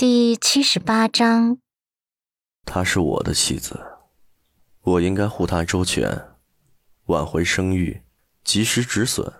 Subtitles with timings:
[0.00, 1.58] 第七十八章，
[2.64, 3.78] 她是我的妻子，
[4.80, 6.28] 我应该护她周全，
[7.08, 8.00] 挽回声誉，
[8.42, 9.30] 及时止损，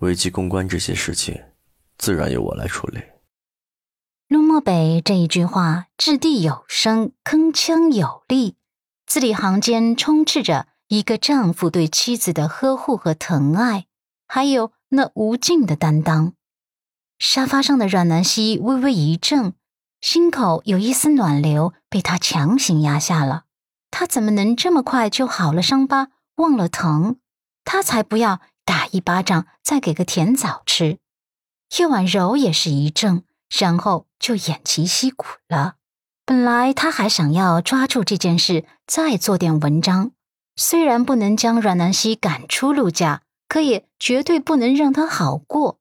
[0.00, 1.42] 危机公关这些事情，
[1.96, 3.00] 自然由我来处理。
[4.28, 8.56] 陆漠北这一句话掷地有声，铿锵有力，
[9.06, 13.86] 字里行间充斥着一个丈夫对妻子的呵护和疼爱，
[14.26, 16.34] 还有那无尽的担当。
[17.18, 19.54] 沙发上的阮南希微微一怔。
[20.00, 23.44] 心口有一丝暖流被他强行压下了，
[23.90, 27.16] 他怎么能这么快就好了伤疤，忘了疼？
[27.64, 30.98] 他才不要打一巴掌，再给个甜枣吃。
[31.76, 33.24] 叶婉柔也是一怔，
[33.58, 35.74] 然后就偃旗息鼓了。
[36.24, 40.12] 本来他还想要抓住这件事再做点文章，
[40.56, 45.77] 虽然不能将阮南希赶出陆家，可也绝对不能让他好过。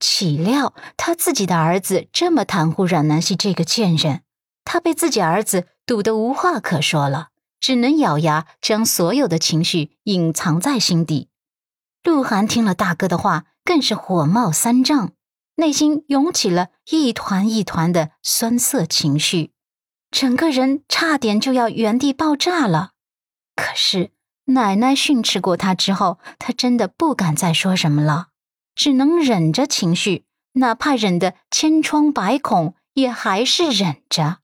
[0.00, 4.22] 岂料他自己的儿子这么袒护阮南希这个贱人，
[4.64, 7.28] 他被自己儿子堵得无话可说了，
[7.60, 11.28] 只能咬牙将所有的情绪隐藏在心底。
[12.02, 15.12] 鹿晗听了大哥的话，更是火冒三丈，
[15.56, 19.52] 内心涌起了一团一团的酸涩情绪，
[20.10, 22.92] 整个人差点就要原地爆炸了。
[23.54, 24.12] 可是
[24.46, 28.28] 奶奶训斥过他之后，他真的不敢再说什么了。
[28.80, 34.38] 只能忍着情绪，哪怕忍得千疮百孔，也还是忍着。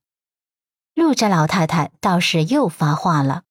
[0.93, 3.41] 陆家老太太倒是又发话了：“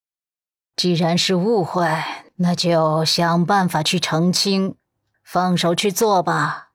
[0.77, 1.89] 既然是误会，
[2.37, 4.77] 那就想办法去澄清，
[5.25, 6.69] 放手去做吧。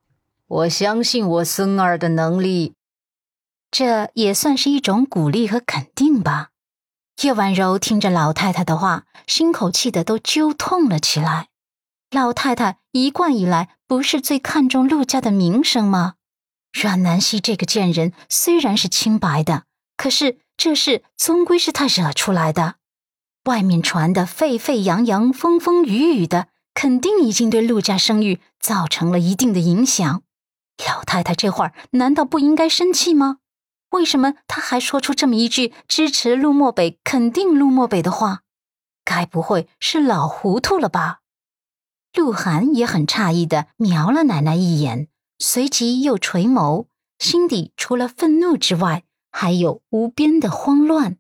[0.46, 2.76] 我相信我孙儿的能力。”
[3.72, 6.50] 这也算是一种鼓励和肯定吧。
[7.22, 11.48] 叶婉柔听着老太太的话，心口气的都揪痛了起来。
[12.10, 16.14] 老太太一贯以来不是最看重陆家的名声吗？
[16.72, 19.66] 阮南希这个贱人虽然是清白的，
[19.98, 22.76] 可是这事终归是她惹出来的。
[23.50, 30.24] 外面传的沸沸扬扬、风风雨雨的，肯定已经对陆家声誉造成了一定的影响。
[30.88, 33.40] 老太太这会儿难道不应该生气吗？
[33.90, 38.44] 为什么她还说出这么一句支持陆漠北、肯定陆漠北的话？
[39.04, 41.20] 该不会是老糊涂了吧？
[42.14, 45.08] 鹿晗也很诧异的瞄了奶奶一眼，
[45.40, 46.88] 随即又垂眸，
[47.20, 51.18] 心底除了愤怒之外，还有无边的慌乱。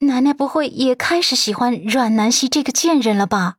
[0.00, 3.56] 奶奶不会也开始喜欢阮南希这个贱人了吧？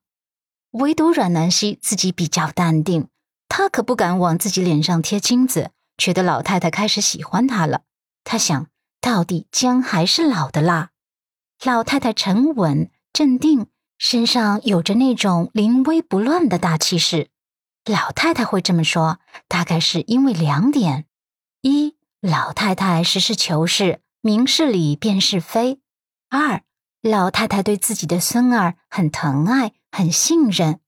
[0.71, 3.09] 唯独阮南希自己比较淡定，
[3.49, 7.81] 她可不敢往自己脸上贴金子，觉得老太太开始喜欢她了。
[8.23, 8.67] 她想
[9.01, 10.91] 到底姜还是老的辣。
[11.63, 13.67] 老太太沉稳镇定。
[14.01, 17.29] 身上有着那种临危不乱的大气势，
[17.85, 21.05] 老太太会这么说，大概是因为两点：
[21.61, 25.77] 一，老太太实事求是，明事理，辨是非；
[26.31, 26.63] 二，
[27.03, 30.79] 老太太对自己的孙儿很疼爱，很信任。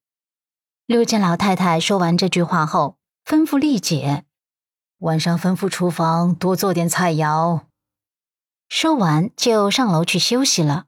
[0.87, 4.25] 陆家老太太说完这句话后，吩咐丽姐
[4.97, 7.61] ：“晚上吩咐厨房多做点菜肴。”
[8.67, 10.85] 说完就上楼去休息了。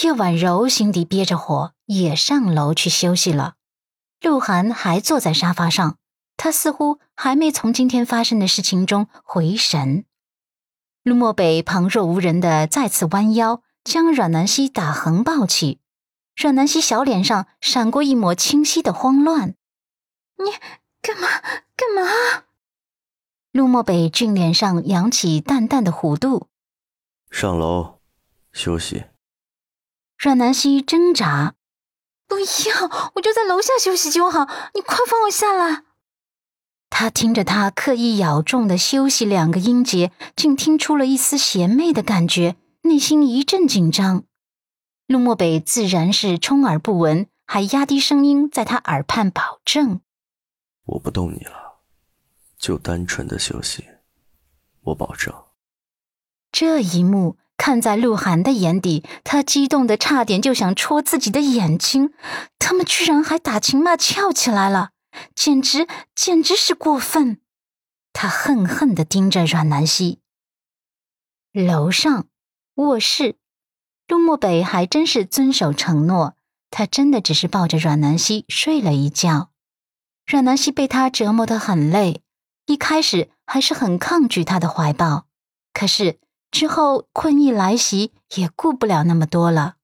[0.00, 3.54] 叶婉柔心底憋着火，也上楼去休息了。
[4.20, 5.98] 鹿晗还坐在沙发上，
[6.36, 10.04] 他似乎还没从今天发生的事情中回神。
[11.02, 15.80] 陆漠北旁若无人的再次弯腰，将阮南希打横抱起。
[16.34, 19.54] 阮南希小脸上闪过一抹清晰的慌乱
[20.38, 20.50] ：“你
[21.02, 21.28] 干嘛？
[21.76, 22.44] 干嘛？”
[23.52, 26.48] 陆漠北俊脸上扬起淡淡的弧度
[27.30, 28.00] ：“上楼
[28.52, 29.04] 休息。”
[30.22, 31.56] 阮南希挣扎
[32.28, 35.82] ：“不要，我就在楼下休息就好，你快放我下来。”
[36.88, 44.22] 他听着他刻意咬重的“休息”两个音节，竟听出了一丝邪魅的感觉，内心一阵紧张。
[45.08, 50.02] 陆漠北自然是充耳不闻，还压低声音在他耳畔保证
[50.86, 51.80] ：“我不动你了，
[52.56, 53.84] 就单纯的休息，
[54.82, 55.34] 我保证。”
[56.52, 57.36] 这一幕。
[57.64, 62.12] 看在鹿晗的眼底，他激动的差点就想戳自己的眼睛。
[62.58, 64.90] 他们居然还打情骂俏起来了，
[65.36, 67.40] 简直简直是过分！
[68.12, 70.18] 他恨恨的盯着阮南希。
[71.52, 72.26] 楼上
[72.74, 73.36] 卧室，
[74.08, 76.34] 陆漠北还真是遵守承诺，
[76.68, 79.52] 他真的只是抱着阮南希睡了一觉。
[80.26, 82.24] 阮南希被他折磨得很累，
[82.66, 85.28] 一开始还是很抗拒他的怀抱，
[85.72, 86.18] 可是。
[86.52, 89.76] 之后，困意来袭，也顾不了那么多了，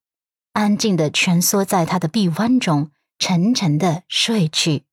[0.52, 4.84] 安静的蜷缩在他的臂弯中，沉沉的睡去。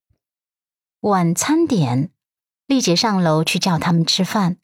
[1.02, 2.12] 晚餐点，
[2.66, 4.58] 丽姐上楼去叫他们吃饭。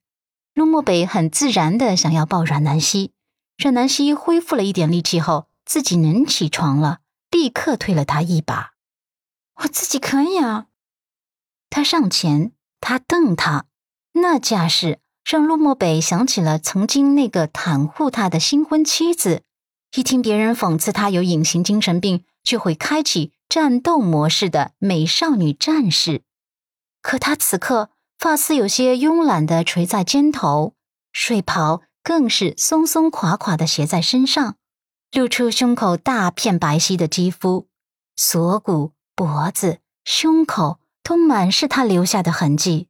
[0.53, 3.11] 陆漠北很自然的想要抱阮南希，
[3.57, 6.99] 阮南希恢复了一点力气后，自己能起床了，
[7.29, 8.71] 立刻推了他一把
[9.63, 10.67] ：“我自己可以啊！”
[11.69, 13.65] 他上前，他瞪他，
[14.13, 19.43] 那架势让陆漠北想起了曾经那个袒护他的新婚妻子。
[19.95, 26.23] 一听别人讽刺他有隐形精神病，就会开启战斗模式的美少女战士。
[27.01, 27.89] 可他此刻。
[28.21, 30.75] 发丝有些慵懒的垂在肩头，
[31.11, 34.57] 睡袍更是松松垮垮的斜在身上，
[35.11, 37.65] 露出胸口大片白皙的肌肤，
[38.15, 42.89] 锁骨、脖子、胸口都满是他留下的痕迹。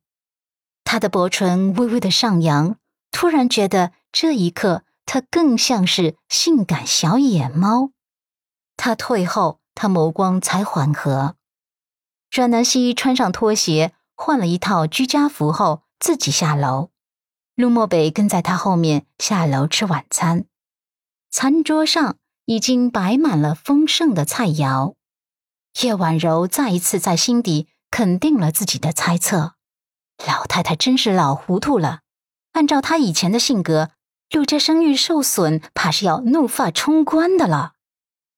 [0.91, 2.75] 他的薄唇微微的上扬，
[3.11, 7.91] 突然觉得这一刻他更像是性感小野猫。
[8.75, 11.37] 他退后，他眸光才缓和。
[12.29, 13.93] 阮南希穿上拖鞋。
[14.15, 16.89] 换了一套居家服后，自己下楼。
[17.55, 20.43] 陆漠北跟在他后面下楼吃晚餐。
[21.29, 24.95] 餐桌上已经摆满了丰盛的菜肴。
[25.81, 29.53] 叶婉柔再一次在心底肯定了自己的猜测：
[30.27, 31.99] 老太太真是老糊涂了。
[32.53, 33.91] 按照她以前的性格，
[34.31, 37.73] 陆家声誉受损，怕是要怒发冲冠的了。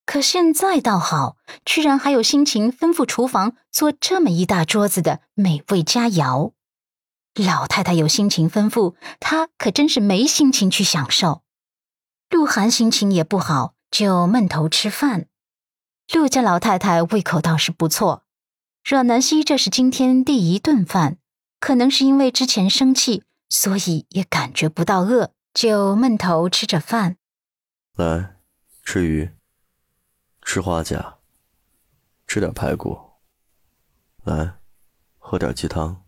[0.05, 6.51] 可现在倒好，居然还有心情吩咐厨房做这么一大桌子的美味佳肴。
[7.35, 11.41] 老太太有心情吩咐，她可真是没心情去享受。
[12.29, 15.27] 鹿晗心情也不好，就闷头吃饭。
[16.13, 18.23] 陆家老太太胃口倒是不错，
[18.83, 21.17] 阮南希这是今天第一顿饭，
[21.63, 27.15] 可能是因为之前生气，所以也感觉不到饿，就闷头吃着饭。
[27.95, 28.35] 来，
[28.83, 29.31] 吃鱼。
[30.41, 31.19] 吃花甲，
[32.27, 32.99] 吃点排骨，
[34.25, 34.55] 来，
[35.17, 36.02] 喝点鸡汤。